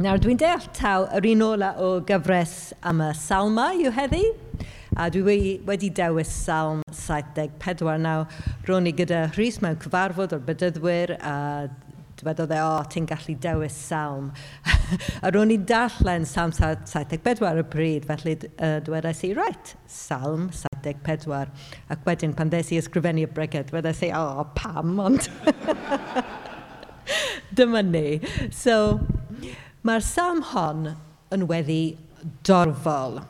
[0.00, 4.22] Nawr, dwi'n deall taw yr un ola o gyfres am y Salma yw heddi.
[4.96, 8.22] A dwi wedi, wedi dewis salm 74 naw.
[8.64, 11.34] Ro'n i gyda Rhys mewn cyfarfod o'r bydyddwyr a
[12.16, 14.32] dywedodd e, o, oh, ti'n gallu dewis salm.
[15.20, 20.48] a ro'n i darllen salm 74 y bryd, felly uh, dwedais i, e, right, salm
[20.64, 21.52] 74.
[21.92, 25.28] Ac wedyn, pan ddes i ysgrifennu y breged, dwedais i, e, o, oh, pam, ond...
[27.58, 28.20] Dyma ni.
[28.54, 29.00] So,
[29.80, 30.90] Mae'r sam hon
[31.32, 31.96] yn weddi
[32.44, 33.22] dorfol,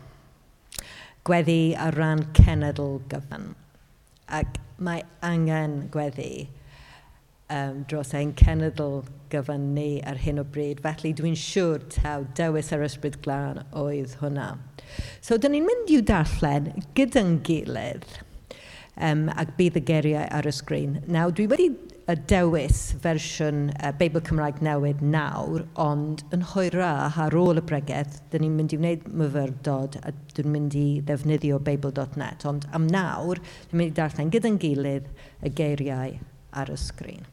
[1.23, 3.53] gweddi ar ran cenedl gyfan.
[4.27, 6.49] Ac mae angen gweddi
[7.55, 10.83] um, dros ein cenedl gyfan ni ar hyn o bryd.
[10.83, 14.49] Felly dwi'n siŵr taw dewis yr ysbryd glân oedd hwnna.
[15.23, 18.09] So, dyn ni'n mynd i'w darllen gyda'n gilydd
[18.99, 20.99] um, ac bydd y geriau ar y sgrin.
[21.07, 21.71] Nawr, dwi wedi
[22.09, 28.21] y dewis fersiwn uh, Beibl Cymraeg Newydd nawr, ond yn hwyrach ar ôl y bregeth,
[28.33, 33.43] dyn ni'n mynd i wneud myfyrdod a dwi'n mynd i ddefnyddio beibl.net, ond am nawr,
[33.71, 35.11] dwi'n mynd i darllen gyda'n gilydd
[35.45, 36.16] y geiriau
[36.57, 37.29] ar y sgrin.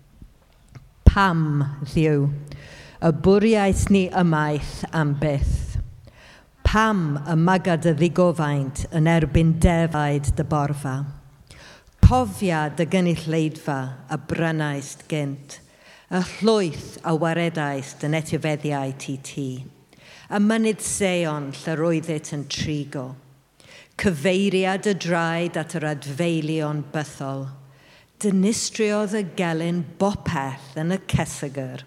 [1.08, 1.46] Pam,
[1.88, 2.28] ddiw,
[2.98, 5.78] y bwriaeth ni ymaith am byth.
[6.68, 10.98] Pam y magad y ddigofaint yn erbyn defaid dy borfa.
[12.08, 15.58] Cofiad y gynulleidfa a brynaist gynt,
[16.08, 19.50] y llwyth a waredaist yn etifeddiau ti ti,
[20.32, 23.02] y mynydd seon lle roeddet yn trigo,
[24.00, 27.44] cyfeiriad y draed at yr adfeilion bythol,
[28.24, 31.84] dynistriodd y gelyn bopeth yn y cesygyr.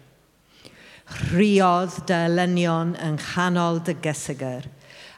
[1.31, 4.69] Rhiodd dy elynion yng nghanol dy gesygyr,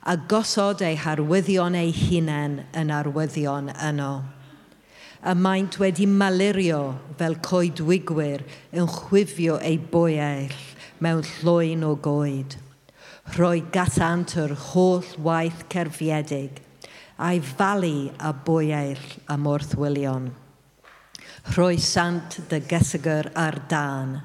[0.07, 4.13] a gosod ei harwyddion ei hunain yn arwyddion yno
[5.25, 6.81] a maent wedi malurio
[7.15, 8.43] fel coedwigwyr
[8.75, 10.57] yn chwifio ei boell
[10.99, 12.57] mewn llwy'n o goed.
[13.37, 16.59] Rhoi gatant yr holl waith cerfiedig
[17.23, 20.27] a'i falu a boell a morthwylion.
[21.55, 24.19] Rhoi sant dy gesygyr ar dan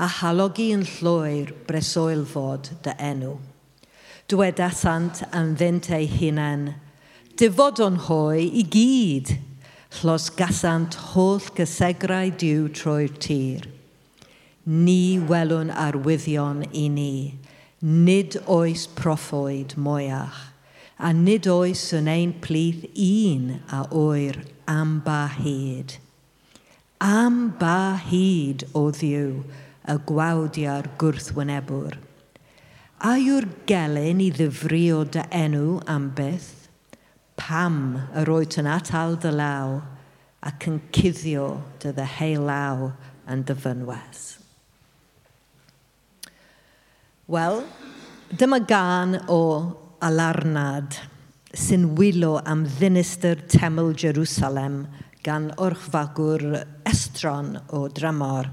[0.00, 3.36] a halogi yn llwyr bresoel fod dy enw.
[4.32, 6.66] Dweda sant am fynt ei hunain,
[7.36, 9.36] dyfod o'n hoi i gyd–
[9.98, 13.66] llos gasant holl gysegrau diw trwy'r tir.
[14.64, 17.14] Ni welwn arwyddion i ni,
[17.82, 20.38] nid oes proffoed mwyach,
[21.00, 25.96] a nid oes yn ein plith un a oer am ba hyd.
[27.00, 29.40] Am ba hyd o ddiw
[29.90, 31.98] y gwawdia'r gwrthwynebwr.
[33.00, 34.86] A yw'r gelyn i ddifri
[35.16, 36.59] dy enw am byth?
[37.50, 39.80] pam yr oed yn atal dy law
[40.46, 41.46] ac yn cuddio
[41.82, 42.84] dy ddeheilaw
[43.32, 44.20] yn dyfynwes.
[47.30, 47.64] Wel,
[48.30, 49.40] dyma gan o
[50.06, 51.00] alarnad
[51.50, 54.84] sy'n wylo am ddinistyr teml Jerusalem
[55.26, 56.46] gan orchfagwr
[56.86, 58.46] estron o dramor.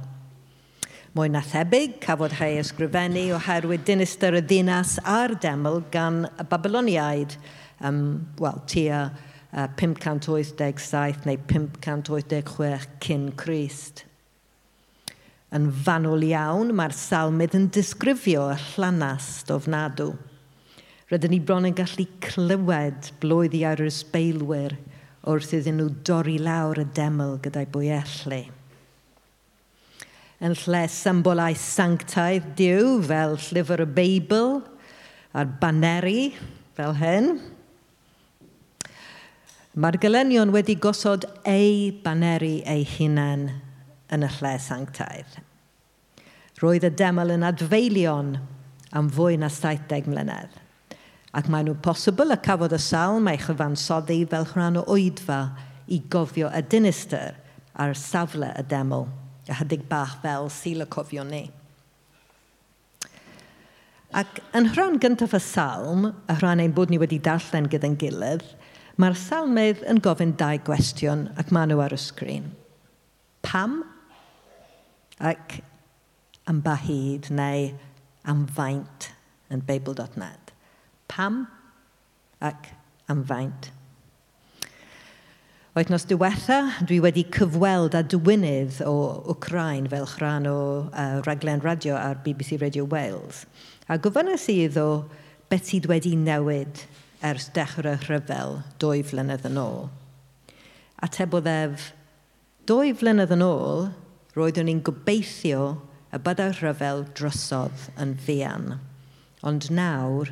[1.14, 7.38] Mwy na thebyg, cafodd rhai ysgrifennu oherwydd dinistyr y ddinas a'r deml gan y Babyloniaid–
[7.86, 8.02] um,
[8.40, 14.06] wel, tua uh, 587 neu 586 cyn Christ.
[15.56, 20.12] Yn fanwl iawn, mae'r salmydd yn disgrifio y llanast ofnadw.
[21.08, 24.76] Rydyn ni bron yn gallu clywed blwydd i ar yr ysbeilwyr
[25.28, 28.42] wrth iddyn nhw dorri lawr y deml gyda'i bwyellu.
[30.44, 34.60] Yn lle symbolau sanctaidd diw fel llyfr y Beibl
[35.32, 36.34] a'r baneri
[36.78, 37.32] fel hyn,
[39.78, 43.44] Mae'r gelynion wedi gosod ei baneri ei hunain
[44.10, 45.36] yn y lle sanctaidd.
[46.58, 48.32] Roedd y deml yn adfeilion
[48.98, 50.56] am fwy na 70 mlynedd,
[51.38, 55.44] ac mae nhw posibl y cafodd y salm ei chyfansoddi fel rhan o oedfa
[55.94, 57.38] i gofio y dinister
[57.78, 59.06] ar safle y deml,
[59.46, 61.44] a hydig bach fel syl y cofio ni.
[64.18, 68.57] Ac yn rhan gyntaf y salm, y rhan ein bod ni wedi darllen gyda'n gilydd,
[68.98, 72.48] Mae'r salmydd yn gofyn dau gwestiwn ac maen nhw ar y sgrin.
[73.46, 73.84] Pam
[75.22, 75.60] ac
[76.50, 77.68] am ba hyd neu
[78.26, 79.12] am faint
[79.54, 80.54] yn Beibl.net.
[81.14, 81.44] Pam
[82.42, 82.72] ac
[83.14, 83.70] am faint.
[85.78, 88.98] Oednos diwetha, dwi wedi cyfweld a dywynydd o
[89.30, 90.60] Wcrain fel chran o
[90.90, 93.46] uh, raglen radio ar BBC Radio Wales.
[93.86, 95.06] A gofynnais i iddo
[95.54, 96.82] beth sydd wedi newid
[97.26, 99.88] ers dechrau rhyfel dwy flynedd yn ôl.
[101.04, 101.92] Atebodd ef,
[102.70, 103.90] dwy flynedd yn ôl,
[104.38, 105.64] roeddwn ni'n gobeithio
[106.14, 108.78] y byddai rhyfel drysodd yn fian.
[109.46, 110.32] Ond nawr,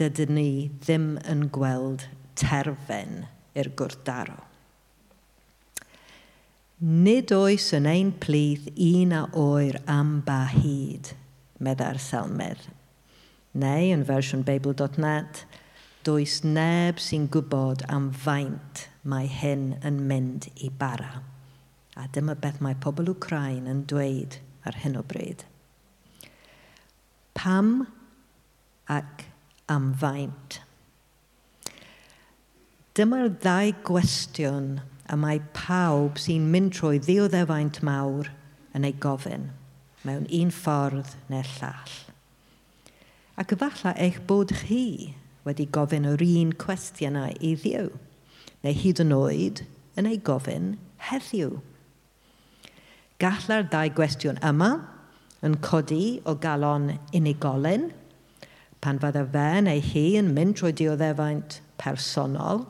[0.00, 0.50] dydyn ni
[0.82, 3.24] ddim yn gweld terfen
[3.56, 4.42] i'r gwrdaro.
[6.76, 11.14] Nid oes yn ein plith un a oer am ba hyd,
[11.56, 12.66] meddai'r selmydd.
[13.56, 15.46] Neu, yn fersiwn Beibl.net,
[16.06, 21.24] Does neb sy'n gwybod am faint mae hyn yn mynd i bara.
[21.98, 24.36] A dyma beth mae pobl Wcrain yn dweud
[24.68, 25.42] ar hyn o bryd.
[27.34, 27.88] Pam
[28.86, 29.26] ac
[29.72, 30.60] am faint?
[32.94, 34.70] Dyma'r ddau gwestiwn
[35.10, 38.30] y mae pawb sy'n mynd trwy ddioddefaint mawr
[38.78, 39.50] yn ei gofyn
[40.06, 42.00] mewn un ffordd neu llall.
[43.42, 45.16] Ac efallai eich bod chi
[45.46, 47.88] wedi gofyn yr un cwestiynau iddiw,
[48.64, 49.62] neu hyd yn oed
[49.96, 50.74] yn ei gofyn
[51.08, 51.56] heddiw.
[53.22, 54.70] Gallai'r ddau gwestiwn yma
[55.46, 57.92] yn codi o galon unigolyn,
[58.84, 62.66] pan fydda fe neu hi yn mynd trwy dioddefaint personol,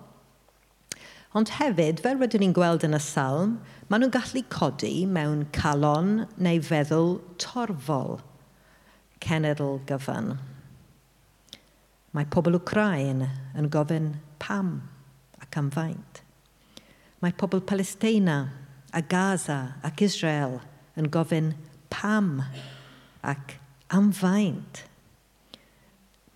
[1.36, 3.58] Ond hefyd, fel rydyn ni'n gweld yn y salm,
[3.90, 8.22] maen nhw'n gallu codi mewn calon neu feddwl torfol,
[9.20, 10.30] cenedl gyfan.
[12.16, 14.70] Mae pobl Wcrain yn gofyn pam
[15.36, 16.22] ac am faint.
[17.20, 18.38] Mae pobl Palestina
[18.96, 20.62] a Gaza ac Israel
[20.96, 21.52] yn gofyn
[21.92, 22.40] pam
[23.20, 23.58] ac
[23.92, 24.86] am faint.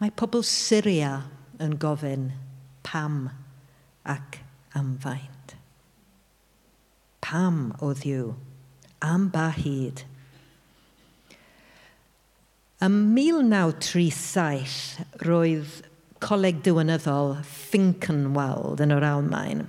[0.00, 1.22] Mae pobl Syria
[1.56, 2.28] yn gofyn
[2.84, 3.30] pam
[4.04, 4.42] ac
[4.76, 5.56] am faint.
[7.24, 8.34] Pam o ddiw,
[9.00, 10.04] am ba hyd,
[12.80, 15.82] Ym 1937 roedd
[16.24, 19.66] coleg diwynyddol Finkenwald yn yr Almain,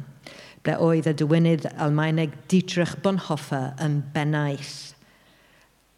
[0.63, 4.95] ble oedd y diwynydd Almaeneg Dietrich Bonhoeffer yn bennaeth.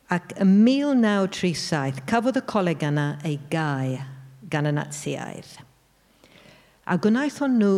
[0.10, 3.94] Ac ym 1937 cafodd y coleg yna ei gau
[4.50, 5.54] gan y Natsiaidd.
[6.90, 7.76] A gwnaeth hon nhw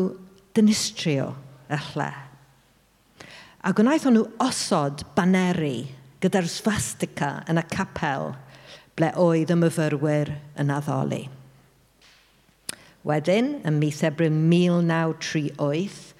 [0.55, 1.33] dynistrio
[1.67, 2.07] y lle.
[3.67, 5.91] A gwnaeth hon nhw osod baneri
[6.23, 8.31] gyda'r swastika yn y capel–
[8.95, 10.31] ble oedd y myfyrwyr
[10.61, 11.25] yn addoli.
[13.05, 16.13] Wedyn, ym mis Ebrym 1938,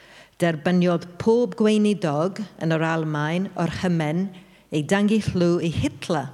[0.44, 4.27] derbyniodd pob gweinidog yn yr Almain o'r hymen
[4.75, 6.27] ei dangu llw i Hitler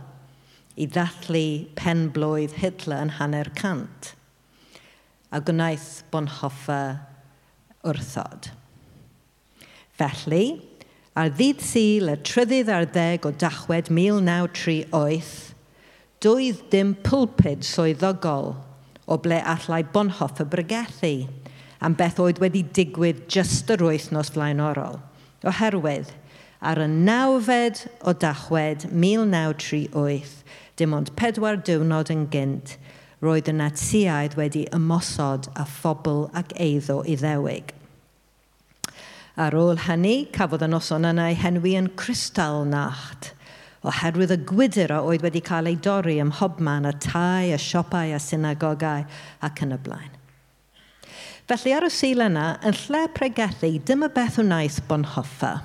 [0.82, 1.46] i ddathlu
[1.78, 4.16] penblwydd Hitler yn hanner cant.
[5.32, 6.82] A gwnaeth Bonhoffa
[7.86, 8.50] wrthod.
[10.00, 10.46] Felly,
[11.16, 15.51] ar ddydd syl y trydydd ar ddeg o dachwed 1938,
[16.22, 18.52] doedd dim pwlpud swyddogol
[19.10, 20.46] o ble allai bonhoff y
[21.82, 25.00] am beth oedd wedi digwydd just yr wythnos flaenorol.
[25.50, 26.12] Oherwydd,
[26.62, 30.38] ar y nawfed o dachwed 1938,
[30.78, 32.78] dim ond pedwar diwrnod yn gynt,
[33.26, 37.74] roedd y natsiaid wedi ymosod a phobl ac eiddo i ddewig.
[39.42, 43.34] Ar ôl hynny, cafodd y noson yna ei henwi yn Crystal Nacht–
[43.88, 48.14] oherwydd y gwydr o oedd wedi cael ei dorri ym mhobman y tai, y siopau
[48.14, 49.06] y synagogau
[49.42, 50.18] ac yn y blaen.
[51.50, 55.56] Felly ar y sil yna, yn lle pregethu, dyma beth wnaeth bonhoffa.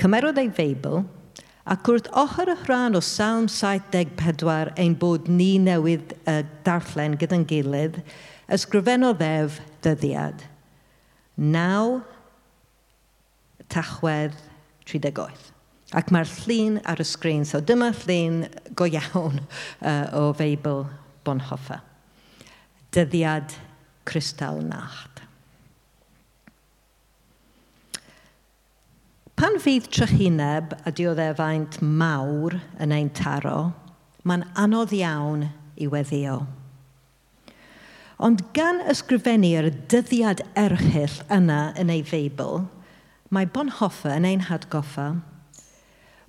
[0.00, 1.04] Cymerodd ei feibl,
[1.70, 7.46] ac wrth ochr y rhan o Salm 74 ein bod ni newydd uh, darllen gyda'n
[7.48, 8.02] gilydd,
[8.52, 10.44] ysgrifennodd ef dyddiad.
[11.40, 12.02] Naw
[13.74, 14.36] Tachwedd
[14.86, 15.50] 38.
[15.94, 18.44] Ac mae'r llun ar y sgrin, so dyma llun
[18.78, 19.40] go iawn
[19.90, 20.84] uh, o Feibl
[21.26, 21.80] Bonhoffa.
[22.94, 23.56] Dyddiad
[24.06, 25.24] Crystal Nacht.
[29.34, 33.72] Pan fydd trychineb a dioddefaint mawr yn ein taro,
[34.22, 36.44] mae'n anodd iawn i weddio.
[38.22, 42.62] Ond gan ysgrifennu'r dyddiad erchill yna yn ei feibl,
[43.34, 45.08] mae Bonhoeffer yn ein hadgoffa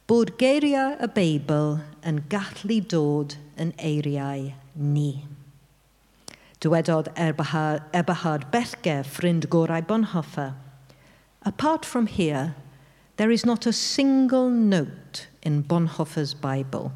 [0.10, 5.12] bod geiriau y Beibl yn gallu dod yn eiriau ni.
[6.62, 10.54] Dywedodd er Eberhard, Eberhard Bethge, ffrind gorau Bonhoeffer,
[11.46, 12.56] Apart from here,
[13.18, 16.92] there is not a single note in Bonhoeffer's Bible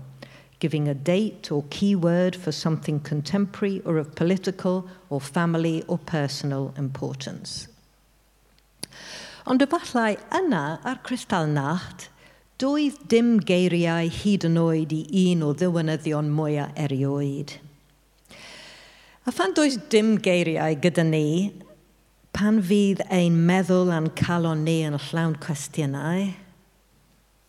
[0.59, 6.73] giving a date or keyword for something contemporary or of political or family or personal
[6.77, 7.68] importance.
[9.47, 12.09] Ond efallai yna ar crystal Nacht,
[12.59, 17.55] doedd dim geiriau hyd yn oed i un o ddiwynyddion mwyaf erioed.
[19.23, 21.53] A phan does dim geiriau gyda ni,
[22.35, 26.33] pan fydd ein meddwl a'n calon ni yn llawn cwestiynau,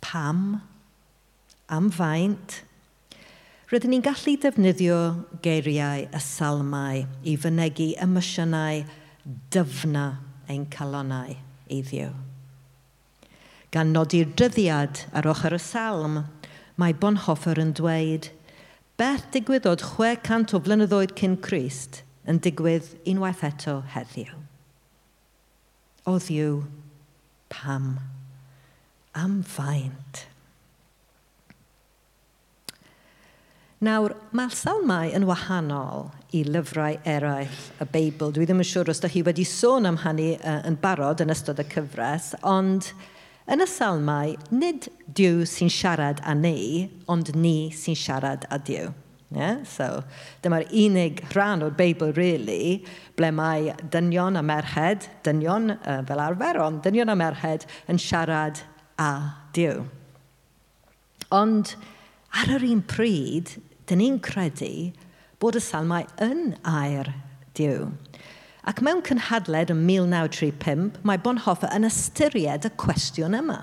[0.05, 0.61] pam,
[1.71, 2.61] am faint,
[3.71, 5.03] rydyn ni'n gallu defnyddio
[5.43, 8.83] geiriau y salmau i fynegu emosiynau
[9.51, 10.09] dyfna
[10.51, 12.13] ein calonau eiddiw.
[13.71, 16.25] Gan nodi'r dyddiad ar ochr y salm,
[16.81, 18.31] mae Bonhoeffer yn dweud,
[18.99, 24.33] beth digwyddodd 600 o flynyddoedd cyn Christ yn digwydd unwaith eto heddiw.
[26.11, 26.65] Oddiw,
[27.53, 27.93] pam,
[29.15, 30.27] am faint.
[33.81, 38.31] Nawr, mae'r salmau yn wahanol i lyfrau eraill y Beibl.
[38.35, 41.33] Dwi ddim yn siŵr os da chi wedi sôn am hynny uh, yn barod yn
[41.35, 42.93] ystod y cyfres, ond
[43.51, 48.93] yn y salmau, nid Dyw sy'n siarad â ni, ond ni sy'n siarad â Dyw.
[49.35, 49.63] Yeah?
[49.67, 50.03] So,
[50.43, 52.85] dyma'r unig rhan o'r Beibl, really,
[53.19, 58.63] ble mae dynion a merched, dynion uh, fel arfer, ond dynion a merched yn siarad
[58.99, 59.13] â
[59.55, 59.85] Dyw.
[61.35, 61.77] Ond
[62.39, 63.57] ar yr un pryd,
[63.91, 64.91] dyn ni'n credu
[65.41, 67.15] bod y salmau yn air
[67.57, 67.89] diw.
[68.69, 73.63] Ac mewn cynhadled yn 1935, mae Bonhoeffer yn ystyried y cwestiwn yma.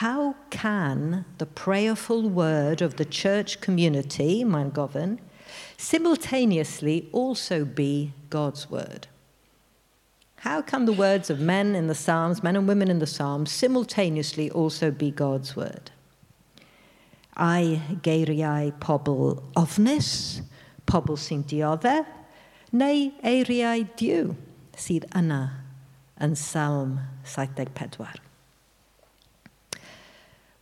[0.00, 5.18] How can the prayerful word of the church community, mae'n gofyn,
[5.76, 9.06] simultaneously also be God's word?
[10.48, 13.52] How can the words of men in the Psalms, men and women in the Psalms,
[13.52, 15.90] simultaneously also be God's word?
[17.36, 20.42] a'i geiriau pobl ofnus,
[20.90, 22.08] pobl sy'n dioddef,
[22.74, 24.34] neu eiriau diw
[24.78, 25.40] sydd yna
[26.22, 28.20] yn Salm 74.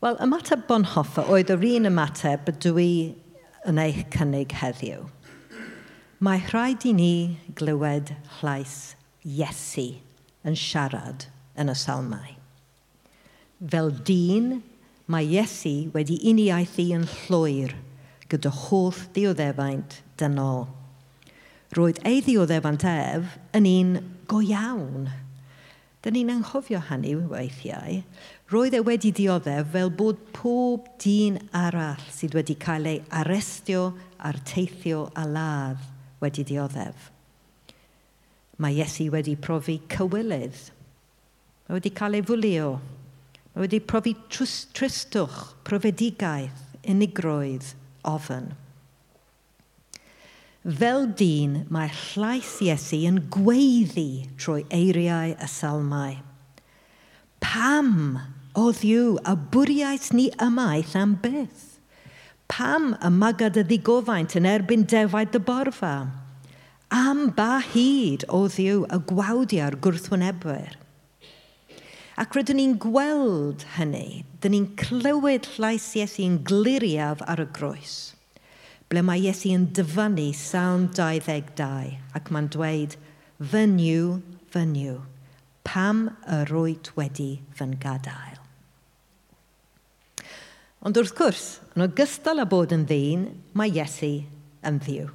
[0.03, 2.93] Wel, ymateb Bonhoffa oedd yr un ymateb y dwi
[3.71, 5.05] yn eich cynnig heddiw.
[6.23, 7.15] Mae rhaid i ni
[7.59, 9.93] glywed llais Iesu
[10.47, 12.35] yn siarad yn y salmau.
[13.63, 14.57] Fel dyn,
[15.07, 17.77] mae Iesu wedi uniaethu yn llwyr
[18.33, 20.65] gyda holl ddioddefaint dynol.
[21.77, 23.93] Roedd ei ddioddef antef yn un
[24.31, 25.11] go iawn.
[26.03, 28.01] Dyn ni'n anghofio hynny weithiau.
[28.53, 34.41] Roedd e wedi dioddef fel bod pob dyn arall sydd wedi cael ei arestio a'r
[34.49, 35.85] teithio a ladd
[36.21, 37.09] wedi dioddef.
[38.61, 40.59] Mae Iesu wedi profi cywilydd.
[41.69, 42.75] Mae wedi cael ei fwlio.
[43.55, 47.73] Mae wedi profi trwst, tristwch, profedigaeth, unigrwydd,
[48.05, 48.53] ofyn.
[50.63, 56.21] Fel dyn mae llais Iesu yn gweiddi trwy eiriau y salmau.
[57.43, 58.21] Pam
[58.55, 61.81] oddiw a bwriais ni ymaith am beth?
[62.47, 65.97] Pam y magad y ddigofaint yn erbyn defaid dy borfa?
[66.95, 70.79] Am ba hyd oddiw y gwawdiau'r gwrthwynebwyr?
[72.23, 78.13] Ac rydyn ni'n gweld hynny, dyn ni'n clywed llais Iesu'n gliriaf ar y groes
[78.93, 82.99] ble mae Iesu yn dyfynnu sawn 22 ac mae'n dweud,
[83.41, 84.19] fy niw,
[84.53, 84.99] fy niw,
[85.65, 88.37] pam y rwyt wedi fy'n gadael.
[90.85, 93.25] Ond wrth gwrs, yn ogystal â bod yn ddyn,
[93.57, 94.13] mae Iesu
[94.67, 95.09] yn ddiw.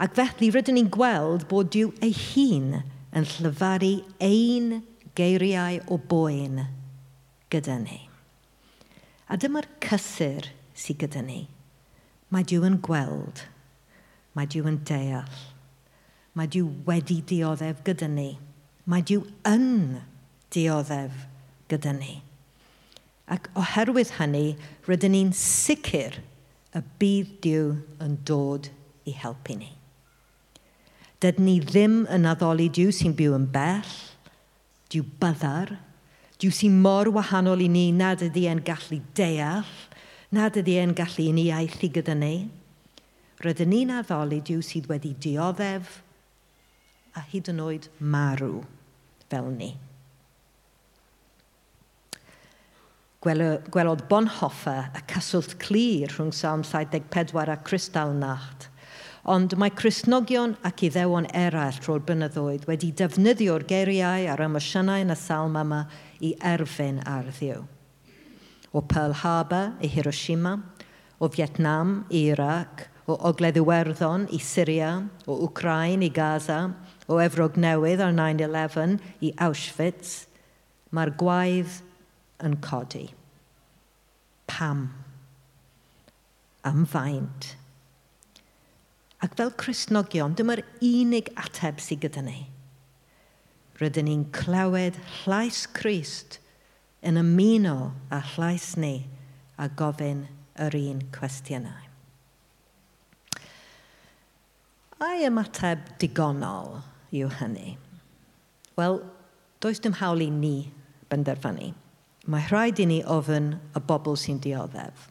[0.00, 3.92] Ac felly rydyn ni'n gweld bod Dyw ei hun yn llyfaru
[4.24, 4.80] ein
[5.14, 6.64] geiriau o boen
[7.52, 8.02] gyda ni.
[9.30, 11.44] A dyma'r cysur sydd gyda ni.
[12.30, 13.44] Mae Dyw yn gweld.
[14.38, 15.40] Mae Dyw yn deall.
[16.38, 18.32] Mae Dyw wedi dioddef gyda ni.
[18.86, 20.00] Mae Dyw yn
[20.54, 21.26] dioddef
[21.70, 22.20] gyda ni.
[23.30, 24.56] Ac oherwydd hynny,
[24.88, 26.18] rydyn ni'n sicr
[26.74, 27.68] y bydd Dyw
[28.02, 28.70] yn dod
[29.06, 29.70] i helpu ni.
[31.20, 33.94] Dydyn ni ddim yn addoli Dyw sy'n byw yn bell,
[34.90, 35.74] Dyw byddar,
[36.40, 39.68] Dyw sy'n mor wahanol i ni nad ydy e'n gallu deall,
[40.30, 42.34] nad ydy e'n gallu ni iaith i gyda ni.
[43.42, 46.00] Rydyn ni'n addoli diw sydd wedi dioddef
[47.18, 48.60] a hyd yn oed marw
[49.30, 49.72] fel ni.
[53.20, 58.70] Gwelodd Bonhoeffer y cyswllt clir rhwng Psalm 74 a Cristalnacht,
[59.28, 65.18] ond mae Crisnogion ac Iddewon eraill tro'r bynyddoedd wedi defnyddio'r geiriau a'r emosiynau yn y
[65.20, 65.82] salm yma
[66.24, 67.60] i erfyn ar ddiw
[68.72, 70.62] o Pearl Harbor i Hiroshima,
[71.20, 76.74] o Vietnam i Iraq, o Ogledd Iwerddon i Syria, o Ukraine i Gaza,
[77.08, 80.26] o Efrog Newydd ar 9-11 i Auschwitz,
[80.94, 81.80] mae'r gwaedd
[82.46, 83.08] yn codi.
[84.50, 84.88] Pam?
[86.66, 87.54] Am faint?
[89.20, 92.46] Ac fel Cresnogion, dyma'r unig ateb sydd gyda ni.
[93.80, 96.39] Rydyn ni'n clywed llais Christ
[97.06, 98.94] yn ymuno a llais ni
[99.58, 100.26] a gofyn
[100.60, 101.86] yr un cwestiynau.
[105.00, 106.82] Ai ymateb digonol
[107.16, 107.78] yw hynny?
[108.76, 109.00] Wel,
[109.64, 110.72] does dim hawl i ni
[111.08, 111.72] benderfynu.
[112.30, 115.08] Mae rhaid i ni ofyn y bobl sy'n dioddef.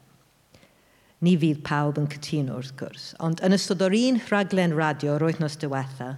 [1.25, 5.41] Ni fydd pawb yn cytuno wrth gwrs, ond yn ystod o'r un rhaglen radio roedd
[5.41, 6.13] nos diwetha,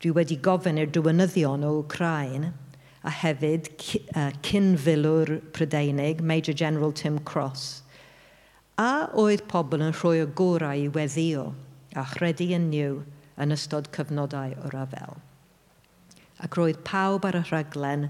[0.00, 2.54] dwi wedi gofyn i'r dywynyddion o Ukraine
[3.06, 3.70] a hefyd
[4.16, 7.82] uh, cynfilwr Prydeinig, Major General Tim Cross.
[8.78, 11.52] A oedd pobl yn rhoi y gorau i weddio
[11.96, 12.98] a chredu yn niw
[13.40, 15.20] yn ystod cyfnodau o rafel.
[16.42, 18.08] Ac roedd pawb ar y rhaglen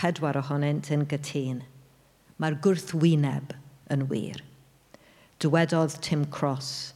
[0.00, 1.62] pedwar ohonynt yn gytun.
[2.42, 3.54] Mae'r gwrthwyneb
[3.94, 4.42] yn wir.
[5.40, 6.92] Dywedodd Tim Cross,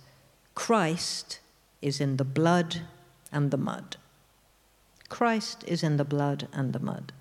[0.54, 1.38] Christ
[1.80, 2.82] is in the blood
[3.30, 3.96] and the mud.
[5.08, 7.12] Christ is in the blood and the mud.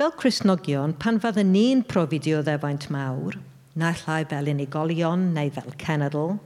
[0.00, 3.34] Fel Cresnogion, pan fydden ni'n profi dioddefaint mawr,
[3.76, 6.38] na llai fel unigolion neu fel cenedl,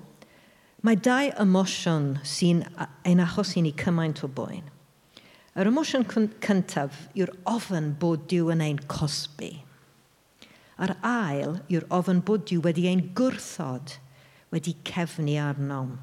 [0.83, 2.65] mae dau emosiwn sy'n
[3.07, 4.67] ein achos i ni cymaint o boen.
[5.55, 6.09] Yr emosiwn
[6.43, 9.53] cyntaf yw'r ofyn bod Dyw yn ein cosbi.
[10.75, 14.01] A'r ail yw'r ofyn bod Dyw wedi ein gwrthod,
[14.51, 16.01] wedi cefnu arnom.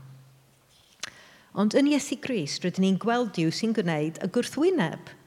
[1.52, 5.12] Ond yn Iesu Gris, rydyn ni'n gweld Dyw sy'n gwneud y gwrthwyneb–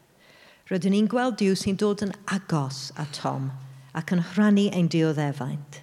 [0.65, 3.51] Rydyn ni'n gweld Dyw sy'n dod yn agos a Tom
[3.93, 5.83] ac yn rhannu ein dioddefaint,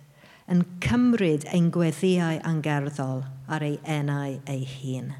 [0.49, 5.11] yn cymryd ein gweddiau angerddol ar ei enau ei hun.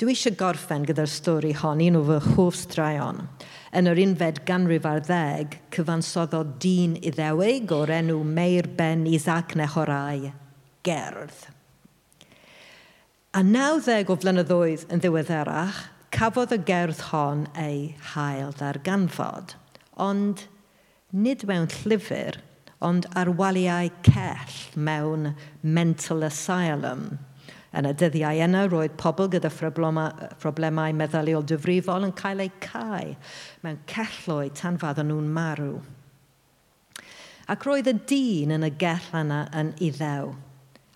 [0.00, 3.20] Dwi eisiau gorffen gyda'r stori hon un o fy hoff straeon.
[3.76, 10.30] Yn yr unfed ganrif ar ddeg, cyfansoddodd dyn iddewig o'r enw Meir Ben Isaac Nehorau,
[10.88, 11.44] gerdd.
[13.36, 19.52] A nawddeg o flynyddoedd yn ddiweddarach, Cafodd y gerdd hon ei hael ddarganfod,
[20.00, 20.46] ond
[21.12, 22.38] nid mewn llyfr,
[22.80, 24.56] ond ar waliau cell
[24.88, 27.18] mewn mental asylum.
[27.76, 33.14] Yn y dyddiau yna, roedd pobl gyda problemau meddyliol dyfrifol yn cael eu cael
[33.60, 35.76] mewn celloedd tan fadden nhw'n marw.
[37.52, 40.32] Ac roedd y dyn yn y gell yna yn iddew,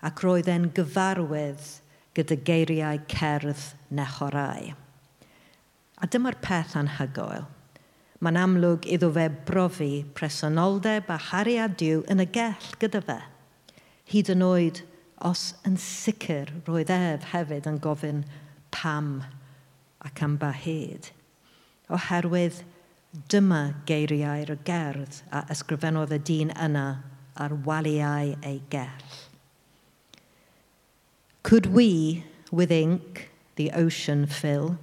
[0.01, 1.69] ac roedd e'n gyfarwydd
[2.17, 4.73] gyda geiriau cerdd nechorau.
[6.03, 7.45] A dyma'r peth anhygoel.
[8.23, 13.19] Mae'n amlwg iddo fe brofi presenoldeb a hariad diw yn y gell gyda fe.
[14.11, 14.83] Hyd yn oed
[15.23, 18.21] os yn sicr roedd ef hefyd yn gofyn
[18.75, 19.15] pam
[20.03, 21.09] ac am ba hyd.
[21.87, 22.61] Oherwydd
[23.31, 26.87] dyma geiriau'r gerdd a ysgrifennodd y dyn yna
[27.39, 29.19] ar waliau ei gell.
[31.43, 34.77] Could we, with ink, the ocean fill,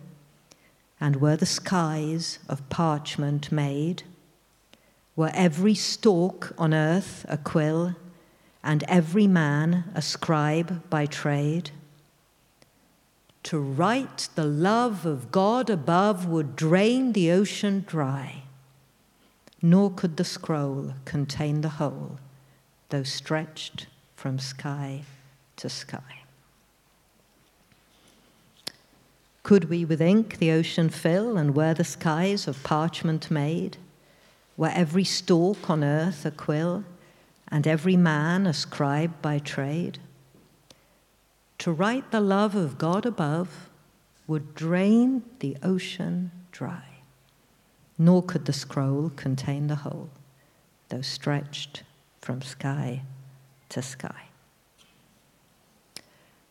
[1.01, 4.03] and were the skies of parchment made,
[5.17, 7.97] were every stalk on earth a quill,
[8.63, 11.71] and every man a scribe by trade.
[13.45, 18.43] To write the love of God above would drain the ocean dry,
[19.63, 22.19] nor could the scroll contain the whole,
[22.91, 25.05] though stretched from sky
[25.57, 26.20] to sky.
[29.43, 33.79] Could we with ink the ocean fill, and were the skies of parchment made?
[34.57, 36.85] Were every stalk on earth a quill?
[37.51, 39.99] and every man a scribe by trade.
[41.59, 43.69] To write the love of God above
[44.27, 46.85] would drain the ocean dry,
[47.99, 50.11] nor could the scroll contain the whole,
[50.89, 51.83] though stretched
[52.21, 53.03] from sky
[53.71, 54.30] to sky.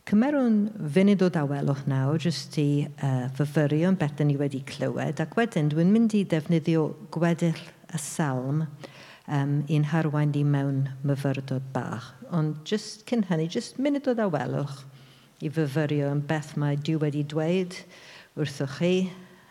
[0.09, 5.35] Cymerwn funud o dawelwch nawr jyst i uh, fyfyrio yn beth ni wedi clywed ac
[5.37, 7.59] wedyn dwi'n mynd i defnyddio gweddill
[7.93, 12.09] y salm um, i'n harwain ni mewn myfyrdod bach.
[12.33, 14.81] Ond jyst cyn hynny, jyst munud o ddawelwch
[15.45, 17.77] i fyfyrio yn beth mae Dyw wedi dweud
[18.33, 18.93] wrthoch chi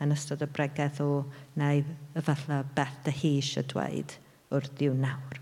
[0.03, 1.13] yn ystod y bregeth o
[1.61, 1.87] neu
[2.19, 4.19] efallai beth dy hi eisiau dweud
[4.51, 5.39] wrth Dyw nawr.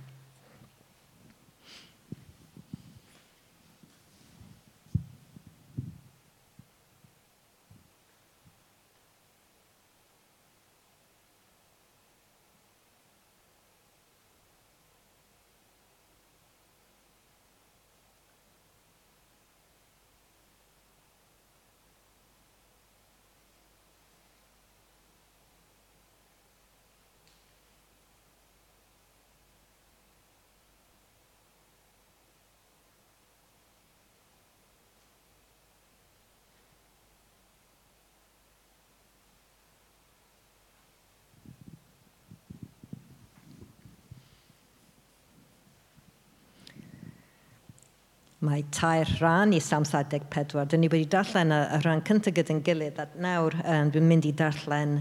[48.46, 50.64] mae tair rhan i 74.
[50.70, 54.28] Dyn ni wedi darllen y, y rhan cyntaf gyda'n gilydd, a nawr um, dwi'n mynd
[54.28, 55.00] i darllen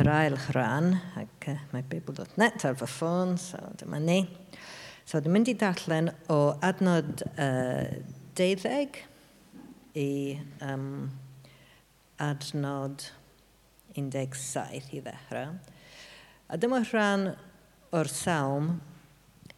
[0.00, 4.20] yr ail rhan, ac uh, mae bibl.net ar fy ffôn, so dyma ni.
[5.06, 7.86] So dwi'n mynd i darllen o adnod uh,
[8.38, 9.00] 12
[10.00, 10.10] i
[10.66, 11.10] um,
[12.20, 13.06] adnod
[13.94, 15.56] 17 i ddechrau.
[16.50, 17.30] A dyma rhan
[17.94, 18.78] o'r salm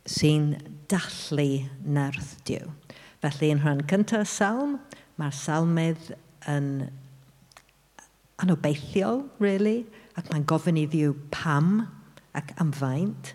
[0.09, 0.57] sy'n
[0.91, 2.69] dallu nerth diw.
[3.23, 4.77] Felly, yn rhan cyntaf y salm,
[5.21, 6.09] mae'r salmydd
[6.51, 6.71] yn
[8.43, 9.85] anobeithiol, really,
[10.19, 11.85] ac mae'n gofyn i ddiw pam
[12.37, 13.35] ac am faint.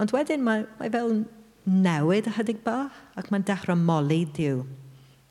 [0.00, 1.18] Ond wedyn mae, mae fel
[1.68, 4.62] newid ychydig bach ac mae'n dechrau moli diw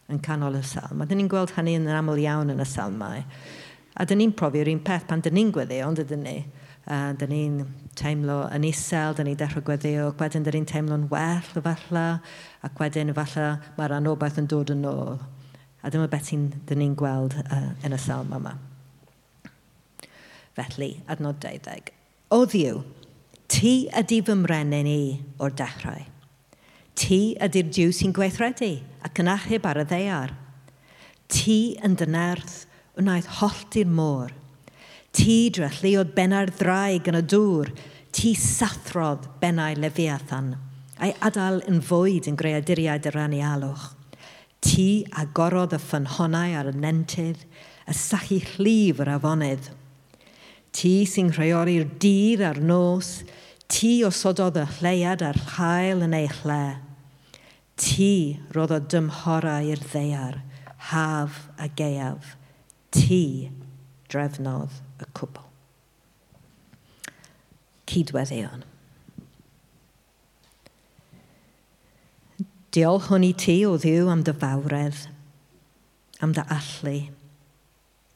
[0.10, 1.02] yn canol y salm.
[1.02, 3.24] A dyn ni'n gweld hynny yn aml iawn yn y salmau.
[3.98, 6.38] A dyn ni'n profi'r un peth pan dyn ni'n gweddio, ond ydyn ni.
[6.88, 7.58] Uh, dyn ni'n
[8.00, 12.06] teimlo yn isel, dyn ni'n dechrau gweddio, ac wedyn dyn ni'n teimlo'n well o falle,
[12.66, 15.20] ac wedyn falle mae'r anobaith yn dod yn ôl.
[15.84, 18.56] A dyma beth dyn ni'n gweld uh, yn y salm yma.
[20.58, 21.94] Felly, adnod 12.
[22.34, 22.82] O ddiw,
[23.52, 25.04] ti ydy fy mrennyn i
[25.40, 26.02] o'r dechrau.
[27.00, 28.74] Ti ydy'r diw sy'n gweithredu
[29.06, 30.34] ac yn achub ar y ddeiar.
[31.32, 32.64] Ti yn dynerth
[33.00, 34.34] wnaeth hollti'r môr
[35.16, 37.72] Ti dralluodd benna'r ddraig yn y dŵr,
[38.14, 40.54] ti sathrodd bennau lefiathan,
[41.02, 43.90] a'i adael yn fwyd yn greaduriad yr alwch.
[44.62, 47.46] Ti agorodd y ffynhonau ar y nentydd,
[47.90, 49.70] y sachu llif yr afonydd.
[50.76, 53.24] Ti sy'n rheori'r dydd a'r nos,
[53.72, 56.64] ti osododd y lleiad a'r chael yn ei hle.
[57.80, 58.14] Ti
[58.54, 60.42] roedd o dymhorau i'r ddeiar,
[60.92, 62.36] haf a geaf.
[62.94, 63.50] Ti
[64.10, 65.46] drefnodd y cwbl.
[67.90, 68.66] Cydweddion.
[72.70, 75.08] Diolch hwn i ti o ddiw am dy fawredd,
[76.22, 76.98] am dy allu,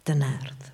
[0.05, 0.69] dy nerdd.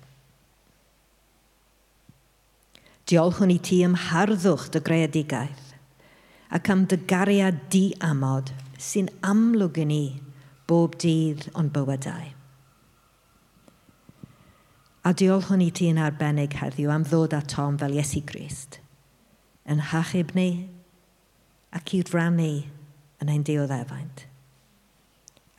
[3.08, 5.70] Diolch hwn i ti am harddwch dy greadigaeth
[6.54, 10.04] ac am dy gariad di amod sy'n amlwg yn ni
[10.70, 12.28] bob dydd o'n bywydau.
[15.00, 18.76] A diolch i ti yn arbennig heddiw am ddod â Tom fel Iesu Grist
[19.70, 20.68] yn hachub ni
[21.72, 22.50] ac i rannu
[23.22, 24.26] yn ein dioddefaint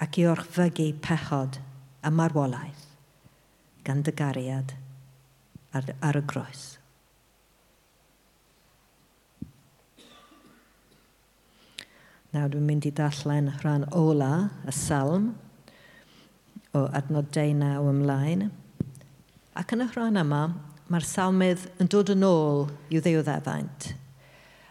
[0.01, 1.57] ac i orchfygu pechod
[2.05, 2.85] a marwolaeth
[3.85, 4.75] gan dy gariad
[5.73, 6.63] ar, ar y groes.
[12.31, 14.33] Nawr dwi'n mynd i darllen rhan ola
[14.69, 15.31] y salm
[16.77, 18.51] o adnod 19 ymlaen.
[19.57, 20.43] Ac yn y rhan yma,
[20.91, 23.91] mae'r salmydd yn dod yn ôl i'w ddeoddefaint.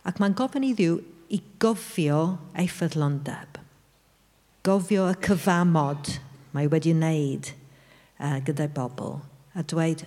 [0.08, 0.96] Ac mae'n gofyn i ddiw
[1.36, 2.20] i gofio
[2.58, 3.60] ei ffyddlondeb.
[4.64, 6.14] Gofio y cyfamod
[6.56, 9.18] mae wedi wneud uh, gyda'i bobl.
[9.56, 10.04] A dweud,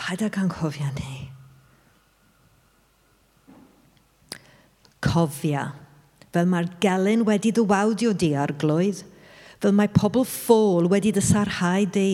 [0.00, 1.28] paid ag anghofio ni.
[5.00, 5.70] Cofia,
[6.34, 9.02] fel mae'r gelyn wedi ddywawdio di ar glwydd,
[9.60, 12.12] fel mae pobl ffôl wedi dysarhau di.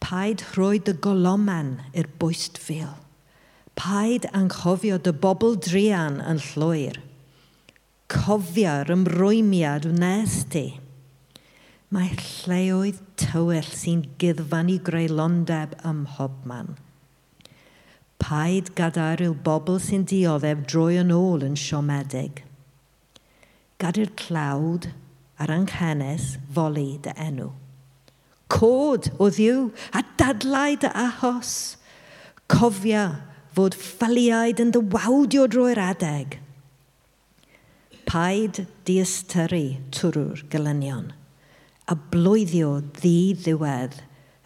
[0.00, 2.96] Paid rhoi dy goloman i'r bwyst fel.
[3.78, 6.98] Paid anghofio dy bobl drian yn llwyr.
[8.10, 10.64] Cofio'r ymrwymiad wnes ti.
[11.94, 16.74] Mae lleoedd tywyll sy'n gyddfan i greulondeb ym mhobman.
[18.20, 22.44] Paid gadair i'w bobl sy'n dioddef droi yn ôl yn siomedig.
[23.80, 24.90] Gadw'r clawd
[25.40, 27.50] a'r anghenes foli dy enw
[28.50, 31.54] cod o ddiw a dadlau dy ahos.
[32.50, 33.04] Cofia
[33.54, 36.38] fod ffaliaid yn dywawdio drwy'r adeg.
[38.10, 41.12] Paid diastyru twrw'r gylynion
[41.90, 43.96] a blwyddio ddi ddiwedd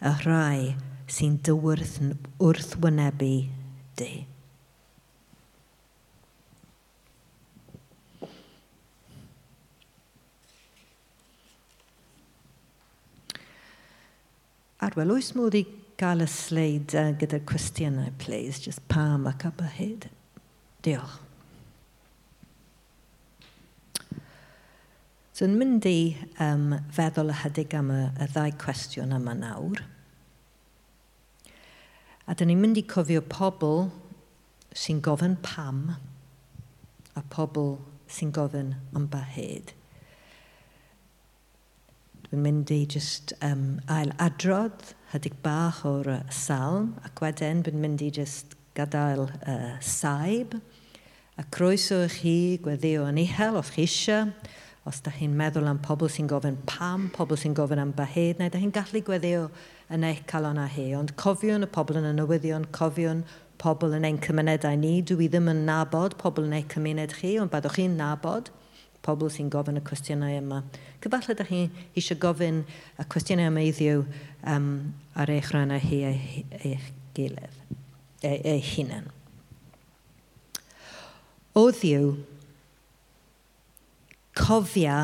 [0.05, 0.61] y rhai
[1.15, 1.99] sy'n dywyrth
[2.41, 3.35] wrthwynebu
[3.99, 4.13] di.
[14.85, 15.63] Arwel, oes modd i
[15.97, 20.11] gael y sleid uh, gyda'r cwestiynau, please, just pam ac up ahead.
[20.85, 21.21] Diolch.
[25.35, 29.81] So yn mynd i um, feddwl ychydig am y, y ddau cwestiwn yma nawr.
[32.29, 33.89] A dyn ni'n mynd i cofio pobl
[34.75, 35.81] sy'n gofyn pam
[37.17, 37.75] a pobl
[38.11, 39.73] sy'n gofyn am bahed.
[42.35, 47.77] Dwi'n mynd i just um, ail adrodd hydig bach o'r uh, salm ac wedyn bydd
[47.79, 50.57] mynd i just gadael uh, saib
[51.39, 52.33] a croeso i chi
[52.65, 54.33] gweddio yn uchel os chi eisiau
[54.91, 58.51] os da chi'n meddwl am pobl sy'n gofyn pam, pobl sy'n gofyn am bahed, neu
[58.51, 59.47] da chi'n gallu gweddio
[59.95, 60.89] yn eich calon a he.
[60.99, 63.23] Ond cofiwn y pobl yn y newyddion, cofiwn
[63.63, 64.97] pobl yn ein cymunedau ni.
[65.07, 68.51] Dwi ddim yn nabod pobl yn eich cymuned chi, ond byddwch chi'n nabod
[69.05, 70.61] pobl sy'n gofyn y cwestiynau yma.
[71.03, 74.05] Cyfalle da chi eisiau gofyn y cwestiynau yma iddiw
[74.51, 74.69] um,
[75.15, 77.59] ar eich rhan a hi eich gilydd,
[78.25, 79.11] e, eich hunain.
[81.55, 82.15] O ddiw,
[84.35, 84.97] cofia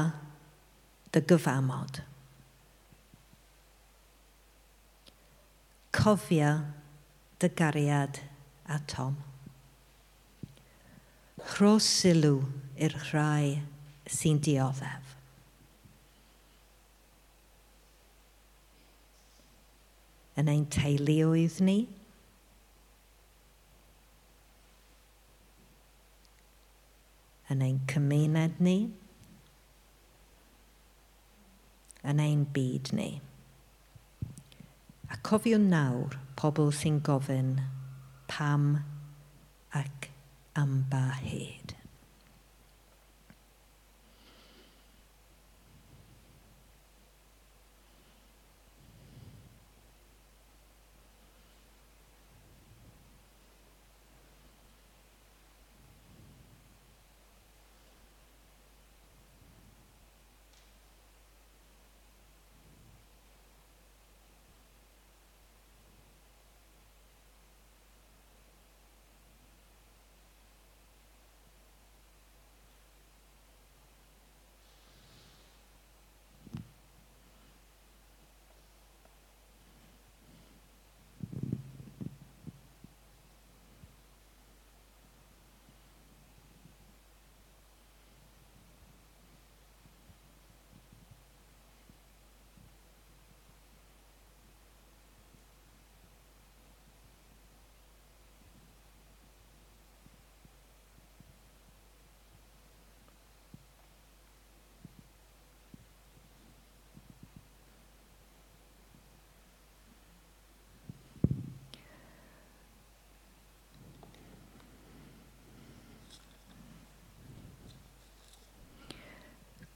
[1.16, 2.02] dy gyfamod.
[5.96, 6.52] Cofia
[7.40, 8.20] dy gariad
[8.68, 9.16] a Tom.
[11.56, 12.44] Rho sylw
[12.80, 13.62] i'r rhai
[14.12, 15.16] sy'n dioddef.
[20.40, 21.80] Yn ein teuluoedd ni,
[27.52, 28.78] yn ein cymuned ni,
[32.08, 33.10] yn ein byd ni.
[35.12, 37.58] A cofiwn nawr pobl sy'n gofyn
[38.32, 38.72] pam
[39.76, 40.10] ac
[40.56, 41.71] am ba hyd.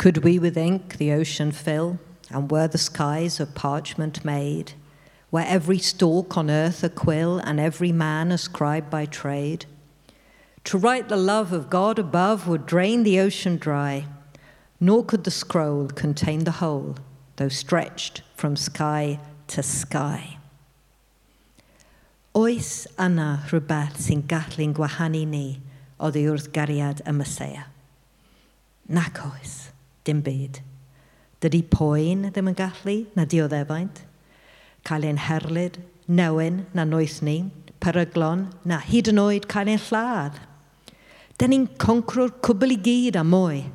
[0.06, 1.98] Could we with ink the ocean fill,
[2.30, 4.74] and were the skies of parchment made,
[5.32, 9.65] where every stalk on earth a quill, and every man a scribe by trade?
[10.65, 14.06] To write the love of God above would drain the ocean dry,
[14.80, 16.98] nor could the scroll contain the whole,
[17.38, 20.38] though stretched from sky to sky.
[22.36, 25.62] Oes yna rhywbeth sy'n gallu'n gwahanu ni
[26.00, 27.63] oddi wrth gariad y Mesoea?
[28.88, 29.18] Nac
[30.08, 30.62] dim byd.
[31.44, 34.02] Dydy poen ddim yn gallu na dioddefaint,
[34.86, 40.38] cael ein herlyd, newyn na noeth ni, peryglon na hyd yn oed cael ein lladd.
[41.38, 43.65] Dyn ni'n concro'r cwbl i gyd a mwy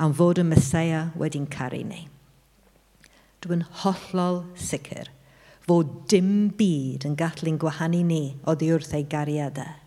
[0.00, 2.06] am fod y Mesoea wedi'n caru ni.
[3.44, 5.10] Dwi'n hollol sicr
[5.68, 9.80] fod dim byd yn gallu'n gwahanu ni oddi wrth ei gariadau.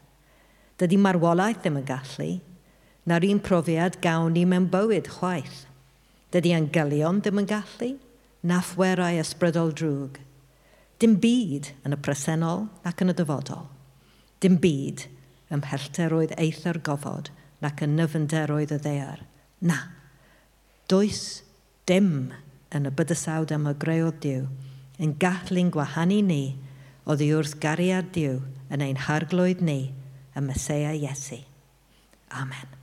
[0.78, 2.30] Dydy marwolaeth ddim yn gallu,
[3.10, 5.67] na'r un profiad gawn ni mewn bywyd chwaith.
[6.34, 7.92] Dydy angelion ddim yn gallu,
[8.44, 10.20] na phwerau ysbrydol drwg.
[11.02, 13.68] Dim byd yn y presennol nac yn y dyfodol.
[14.44, 15.08] Dim byd
[15.54, 17.32] ym mhellteroedd eitha'r gofod
[17.64, 19.24] nac yn nyfynderoedd y ddear.
[19.62, 19.78] Na,
[20.92, 21.44] does
[21.90, 22.34] dim
[22.76, 24.48] yn y bydysawd am y greodd diw
[25.02, 26.44] yn gallu'n gwahanu ni
[27.08, 28.42] oddi wrth gariad diw
[28.74, 29.80] yn ein harglwydd ni,
[30.36, 31.40] y Mesoea Iesu.
[32.30, 32.77] Amen.